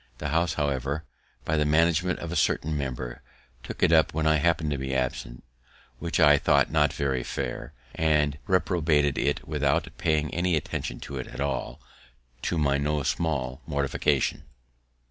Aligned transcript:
The 0.17 0.29
House, 0.29 0.55
however, 0.55 1.05
by 1.45 1.57
the 1.57 1.63
management 1.63 2.17
of 2.17 2.31
a 2.31 2.35
certain 2.35 2.75
member, 2.75 3.21
took 3.61 3.83
it 3.83 3.91
up 3.93 4.15
when 4.15 4.25
I 4.25 4.37
happen'd 4.37 4.71
to 4.71 4.77
be 4.79 4.95
absent, 4.95 5.43
which 5.99 6.19
I 6.19 6.39
thought 6.39 6.71
not 6.71 6.91
very 6.91 7.21
fair, 7.21 7.73
and 7.93 8.39
reprobated 8.47 9.19
it 9.19 9.47
without 9.47 9.95
paying 9.99 10.33
any 10.33 10.55
attention 10.55 10.99
to 11.01 11.17
it 11.17 11.27
at 11.27 11.39
all, 11.39 11.79
to 12.41 12.57
my 12.57 12.79
no 12.79 13.03
small 13.03 13.61
mortification. 13.67 14.45